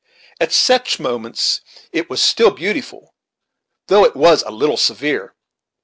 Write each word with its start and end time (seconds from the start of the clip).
At 0.39 0.51
such 0.51 0.99
moments 0.99 1.61
it 1.91 2.09
was 2.09 2.23
still 2.23 2.49
beautiful, 2.49 3.13
though 3.85 4.03
it 4.03 4.15
was 4.15 4.41
a 4.41 4.49
little 4.49 4.75
severe. 4.75 5.35